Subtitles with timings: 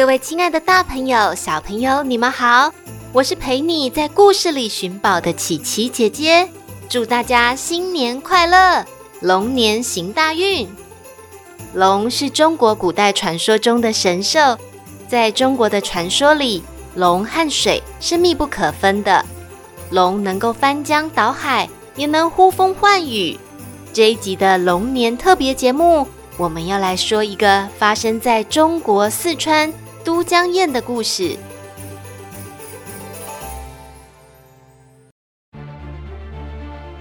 [0.00, 2.72] 各位亲爱的大朋友、小朋友，你们好！
[3.12, 6.48] 我是陪你在故事里寻宝的琪琪姐姐，
[6.88, 8.82] 祝大家新年快乐，
[9.20, 10.66] 龙年行大运。
[11.74, 14.56] 龙是中国古代传说中的神兽，
[15.06, 16.62] 在中国的传说里，
[16.94, 19.22] 龙和水是密不可分的。
[19.90, 23.38] 龙能够翻江倒海，也能呼风唤雨。
[23.92, 29.70] 这一集的龙年特别节目，我们要来说一个发生在中国四川。
[30.20, 31.34] 都江堰的故事。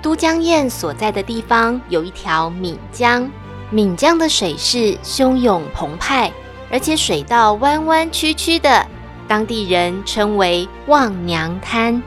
[0.00, 3.30] 都江堰所在的地方有一条岷江，
[3.70, 6.32] 岷江的水势汹涌澎湃，
[6.70, 8.86] 而且水道弯弯曲曲的，
[9.28, 12.02] 当地人称为望娘滩。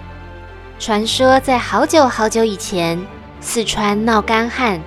[0.80, 3.00] 传说在好久好久以前，
[3.40, 4.82] 四川闹干旱，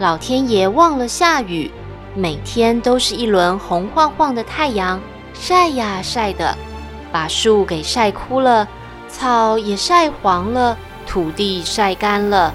[0.00, 1.70] 老天爷忘了下雨，
[2.12, 5.00] 每天都是一轮红晃晃的太阳。
[5.34, 6.56] 晒呀晒的，
[7.12, 8.66] 把树给晒枯了，
[9.08, 10.76] 草也晒黄了，
[11.06, 12.54] 土地晒干了。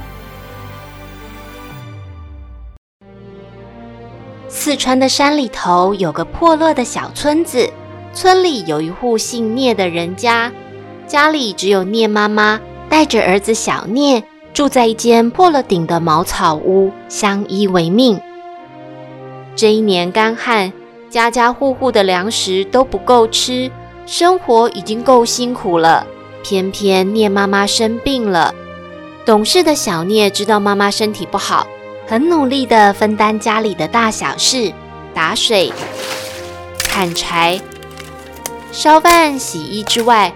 [4.47, 7.69] 四川的山里头有个破落的小村子，
[8.13, 10.51] 村里有一户姓聂的人家，
[11.05, 18.19] 家里只有聂妈妈带着儿子小聂住在一间破了顶的茅草屋，相依为命。
[19.55, 20.73] 这一年干旱。
[21.09, 23.69] 家家户户的粮食都不够吃，
[24.05, 26.05] 生活已经够辛苦了。
[26.43, 28.53] 偏偏聂妈妈生病了，
[29.25, 31.67] 懂事的小聂知道妈妈身体不好，
[32.07, 34.71] 很努力地分担家里的大小事，
[35.13, 35.73] 打水、
[36.87, 37.59] 砍柴、
[38.71, 40.31] 烧饭、洗衣之外，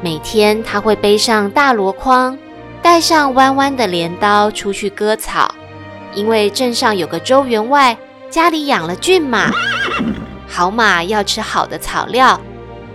[0.00, 2.36] 每天他会背上大箩筐，
[2.82, 5.54] 带上弯弯的镰刀出去割草，
[6.14, 7.96] 因为镇上有个周员外，
[8.28, 9.52] 家里养了骏马。
[10.56, 12.40] 好马要吃好的草料，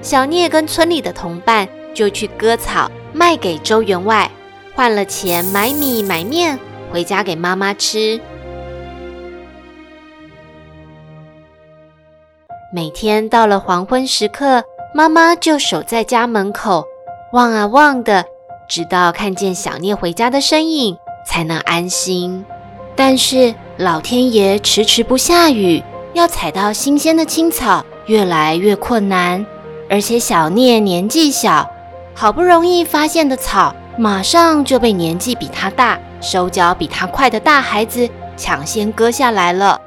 [0.02, 4.32] 小聂跟村里的同伴就去割草，卖给周员外，
[4.74, 6.58] 换了钱买米买面
[6.90, 8.18] 回家给妈妈吃。
[12.74, 16.86] 每天到了黄昏时刻，妈妈就守在家门口，
[17.34, 18.24] 望啊望的，
[18.70, 22.46] 直到看见小聂回家的身影，才能安心。
[22.96, 25.84] 但是老天爷迟迟不下雨。
[26.14, 29.46] 要采到新鲜的青草越来越困难，
[29.90, 31.70] 而且小聂年纪小，
[32.14, 39.80] 好不容易发现的草，马上就被年纪比他大、手脚比他快的大孩子抢先割下来了。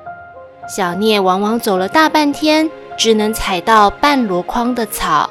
[0.68, 5.28] 小聂往往走了大半天，只能采到半箩筐的草。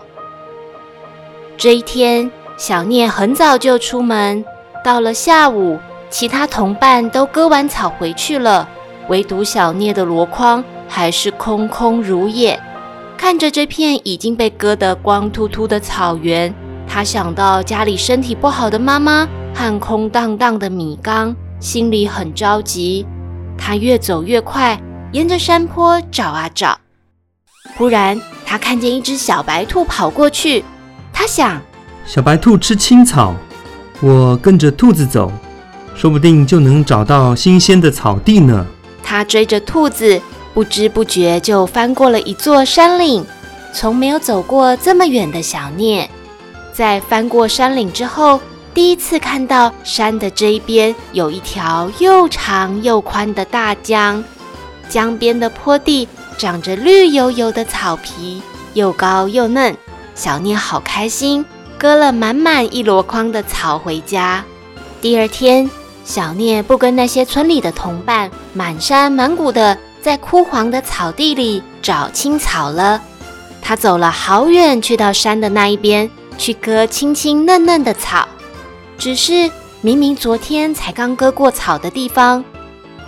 [1.57, 4.43] 这一天，小聂很早就出门，
[4.83, 5.79] 到了下午，
[6.09, 8.67] 其他同伴都割完草回去了，
[9.07, 10.61] 唯独小聂的箩筐。
[10.93, 12.59] 还是空空如也。
[13.17, 16.53] 看着这片已经被割得光秃秃的草原，
[16.85, 19.25] 他想到家里身体不好的妈妈
[19.55, 23.05] 和空荡荡的米缸，心里很着急。
[23.57, 24.77] 他越走越快，
[25.13, 26.77] 沿着山坡找啊找。
[27.77, 30.65] 忽然，他看见一只小白兔跑过去。
[31.13, 31.61] 他想：
[32.05, 33.33] 小白兔吃青草，
[34.01, 35.31] 我跟着兔子走，
[35.95, 38.65] 说不定就能找到新鲜的草地呢。
[39.01, 40.19] 他追着兔子。
[40.53, 43.25] 不知不觉就翻过了一座山岭，
[43.73, 46.09] 从没有走过这么远的小聂，
[46.73, 48.39] 在翻过山岭之后，
[48.73, 54.23] 第一次看到山的这一边有一条又长又宽的大江，
[54.89, 56.07] 江边的坡地
[56.37, 58.41] 长着绿油油的草皮，
[58.73, 59.75] 又高又嫩。
[60.15, 61.45] 小聂好开心，
[61.77, 64.43] 割了满满一箩筐的草回家。
[64.99, 65.69] 第二天，
[66.03, 69.77] 小聂不跟那些村里的同伴满山满谷的。
[70.01, 73.01] 在枯黄的草地里找青草了。
[73.61, 78.27] 他走了好远，去到山的那一边去割青青嫩嫩的草。
[78.97, 79.49] 只是
[79.81, 82.43] 明明昨天才刚割过草的地方，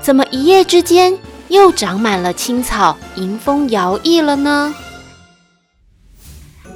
[0.01, 1.17] 怎么一夜之间
[1.47, 4.73] 又长满了青草，迎风摇曳了呢？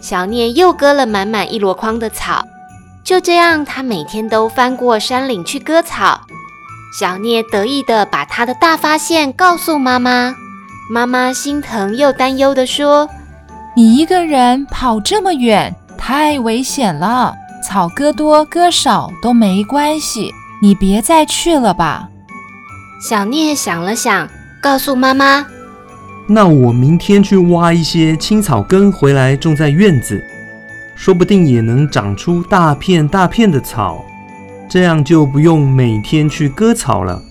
[0.01, 2.43] 小聂又割了满满一箩筐的草。
[3.03, 6.21] 就这样，他每天都翻过山岭去割草。
[6.92, 10.34] 小聂得意地把他的大发现告诉妈妈，
[10.89, 13.10] 妈妈心疼又担忧地说
[13.75, 17.34] ：“你一个人跑这么远，太危险了。
[17.63, 20.31] 草割多割少都没关系，
[20.62, 22.07] 你别再去了吧。”
[23.01, 24.28] 小聂想了想，
[24.62, 25.45] 告诉妈妈
[26.25, 30.24] ：“那我明天去挖一些青草根回来，种在院子，
[30.95, 34.04] 说不定也能长出大片大片的草，
[34.69, 37.21] 这样就不用每天去割草了。”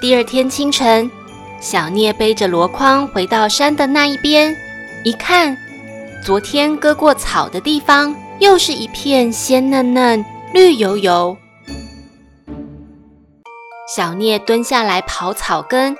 [0.00, 1.10] 第二天清晨，
[1.60, 4.54] 小聂背着箩筐回到山的那一边，
[5.04, 5.56] 一看，
[6.24, 11.36] 昨天割过草的地方又是一片鲜嫩嫩、绿油油。
[13.94, 15.96] 小聂蹲下来刨草根，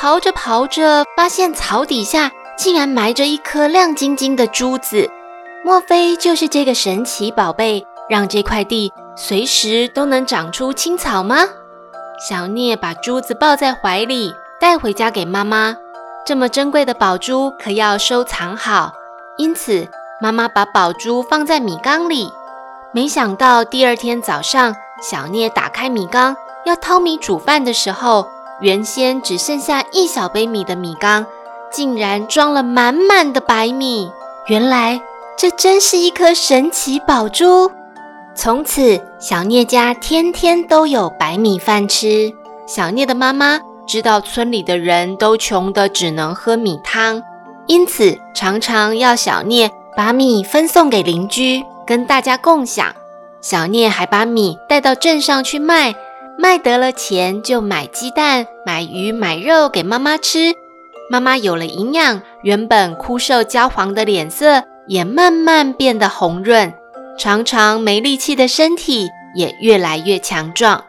[0.00, 5.08] 刨着刨着，发现草底下竟然埋着一颗亮晶晶的珠子。
[5.64, 11.48] 莫非就是这个神奇宝贝，让这块地随时都能长出青草吗？
[12.18, 15.74] 小聂把珠子抱在怀里，带回家给妈妈。
[16.26, 18.92] 这么珍贵的宝珠可要收藏好，
[19.38, 19.88] 因此
[20.20, 22.30] 妈妈把宝珠放在米缸里。
[22.92, 26.36] 没想到第二天早上，小聂打开米缸。
[26.66, 28.28] 要淘米煮饭的时候，
[28.60, 31.24] 原先只剩下一小杯米的米缸，
[31.70, 34.10] 竟然装了满满的白米。
[34.48, 35.00] 原来
[35.38, 37.70] 这真是一颗神奇宝珠。
[38.36, 42.30] 从此，小聂家天天都有白米饭吃。
[42.66, 47.22] 小聂的妈妈知道村里的人都穷得只能喝米汤，
[47.66, 52.94] 因此常常要小聂把米分送给邻居，跟大家共享。
[53.40, 55.94] 小聂还把米带到镇上去卖。
[56.38, 60.52] 卖得了钱，就买鸡蛋、买鱼、买肉给妈妈吃。
[61.08, 66.74] 妈妈有了营养，原本枯瘦焦黄的脸色也慢慢变得红润，
[67.18, 70.84] 常常没力气的身体也越来越强壮。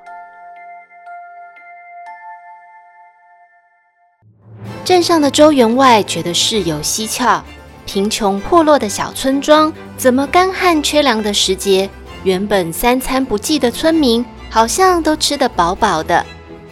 [4.83, 7.41] 镇上的周员外觉得事有蹊跷，
[7.85, 11.89] 贫穷破落的小村庄，怎么干旱缺粮的时节，
[12.23, 16.25] 原本三餐不继的村民，好像都吃得饱饱的，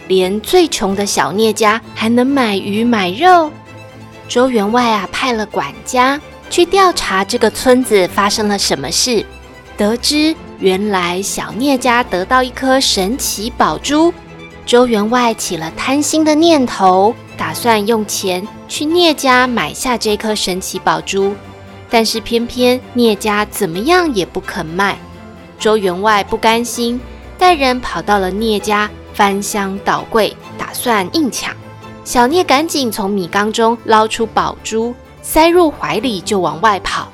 [0.06, 3.50] 连最穷的小聂家还能买鱼买肉。
[4.28, 6.20] 周员外啊，派了管家
[6.50, 9.24] 去调查这个村子发生了什么事，
[9.76, 14.12] 得知原来小聂家得到一颗神奇宝珠。
[14.64, 21.34] 周员外起了贪心的念头，打算用钱去聂家买下这颗神奇宝珠，
[21.88, 24.98] 但是偏偏聂家怎么样也不肯卖。
[25.58, 27.00] 周员外不甘心。
[27.38, 31.54] 带人跑到了聂家，翻箱倒柜，打算硬抢。
[32.02, 37.08] 小聂赶紧从米缸中捞出宝珠，塞入怀里，就往外跑。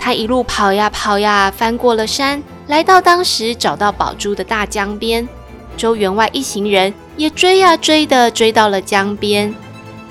[0.00, 5.28] 他一路跑呀跑呀，翻过了山，来到当时找到宝珠的大江边。
[5.76, 9.54] 周员外一行人也追呀追的，追到了江边。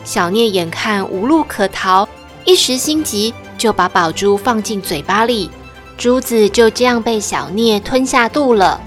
[0.04, 2.08] 小聂眼看无路可逃，
[2.46, 5.50] 一时心急，就把宝珠放进嘴巴里，
[5.98, 8.80] 珠子就这样被小聂吞下肚了。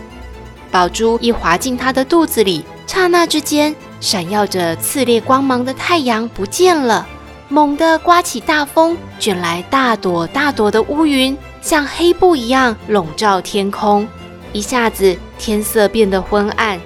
[0.70, 7.06] 宝珠一滑进他的肚子里，刹那之间，闪耀着炽烈光芒的太阳不见了。
[7.52, 14.08] 猛地刮起大风，卷来大朵大朵的乌云，像黑布一样笼罩天空。
[14.54, 16.80] 一下子，天色变得昏暗，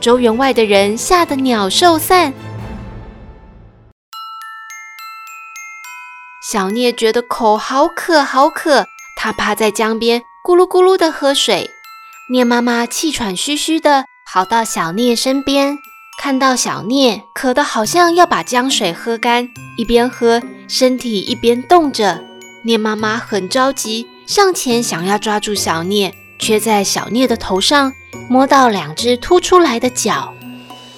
[0.00, 2.34] 周员外的人吓得鸟兽散。
[6.50, 11.70] 小聂觉得口好渴好渴，他趴在江边，咕噜咕噜地喝水。
[12.32, 15.78] 聂妈妈气喘吁吁地跑到小聂身边，
[16.20, 22.24] 看到小聂渴得好像要把江水喝干，一边喝，身体一边动着。
[22.64, 27.92] 聂妈妈很着急，上前想要抓住小聂，却在小聂的头上
[28.28, 30.34] 摸到两只凸出来的脚。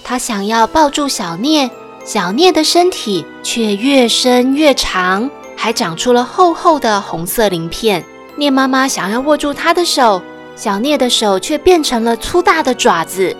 [0.03, 1.71] 她想要抱住小聂，
[2.03, 8.03] 小聂的身体却越伸越长，还长出了厚厚的红色鳞片。
[8.37, 10.23] 聂妈妈想要握住他的手。
[10.57, 13.37] 小聂的手却变成了粗大的爪子。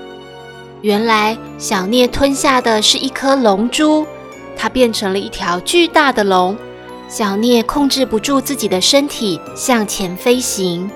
[0.83, 4.07] 原来小聂吞下的是一颗龙珠，
[4.57, 6.57] 它变成了一条巨大的龙。
[7.09, 10.89] 小聂控制不住自己的身体向前飞行，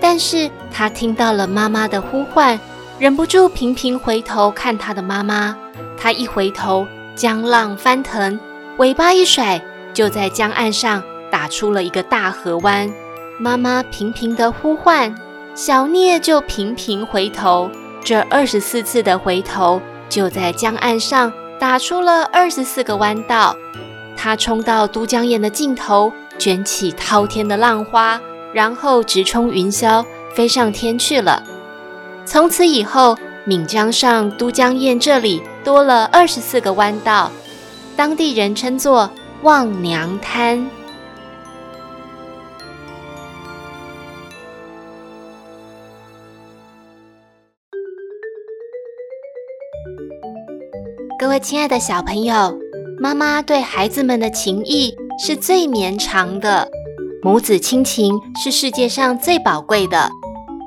[0.00, 2.58] 但是他听到了妈妈的呼唤，
[2.98, 5.56] 忍不住频频回头看他的妈妈。
[5.98, 8.38] 他一回头，江浪翻腾，
[8.78, 9.60] 尾巴一甩，
[9.92, 12.88] 就在江岸上打出了一个大河湾。
[13.38, 15.14] 妈妈频频地呼唤。
[15.56, 17.70] 小聂就频频回头，
[18.06, 23.56] 这二十四次的回头，就在江岸上打出了二十四个弯道。
[24.16, 28.20] 他冲到都江堰的尽头，卷起滔天的浪花，
[28.52, 31.42] 然后直冲云霄，飞上天去了。
[32.24, 37.32] 从此以后，岷江上都江堰这里多了二十四个弯道，
[37.96, 39.10] 当地人称作
[39.42, 40.64] 望娘滩。
[51.36, 52.58] 位亲爱的小朋友，
[52.98, 56.66] 妈妈对孩子们的情谊是最绵长的，
[57.22, 60.08] 母子亲情是世界上最宝贵的。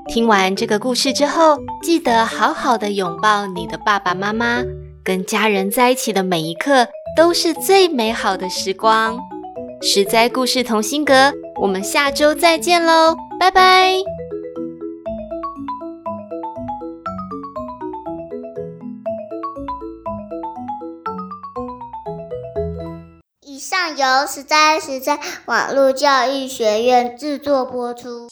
[0.08, 4.62] 听完这个故事之后，记得好好的拥抱你的爸爸妈妈，
[5.04, 9.18] 跟家人在一起的每一刻都是最美好的时光。
[9.82, 13.96] 实在故事同心阁，我们下周再见喽，拜拜。
[24.00, 28.29] 由实在实在网络教育学院制作播出。